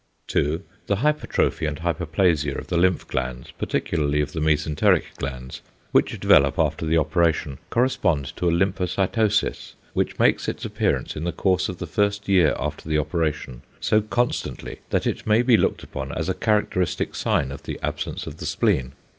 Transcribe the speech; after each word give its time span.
2. 0.25 0.63
The 0.87 0.95
hypertrophy 1.03 1.67
and 1.67 1.77
hyperplasia 1.77 2.57
of 2.57 2.65
the 2.69 2.75
lymph 2.77 3.07
glands, 3.07 3.51
particularly 3.51 4.19
of 4.19 4.31
the 4.31 4.39
mesenteric 4.39 5.15
glands, 5.17 5.61
which 5.91 6.19
develop 6.19 6.57
after 6.57 6.87
the 6.87 6.97
operation 6.97 7.59
correspond 7.69 8.35
to 8.35 8.49
a 8.49 8.51
=lymphocytosis=, 8.51 9.75
which 9.93 10.17
makes 10.17 10.47
its 10.47 10.65
appearance 10.65 11.15
in 11.15 11.23
the 11.23 11.31
course 11.31 11.69
of 11.69 11.77
the 11.77 11.85
first 11.85 12.27
year 12.27 12.55
after 12.59 12.89
the 12.89 12.97
operation 12.97 13.61
so 13.79 14.01
constantly 14.01 14.79
that 14.89 15.05
it 15.05 15.27
may 15.27 15.43
be 15.43 15.55
looked 15.55 15.83
upon 15.83 16.11
as 16.13 16.27
a 16.27 16.33
=characteristic 16.33 17.13
sign 17.13 17.51
of 17.51 17.61
the 17.61 17.79
absence 17.83 18.25
of 18.25 18.37
the 18.37 18.47
spleen=. 18.47 18.93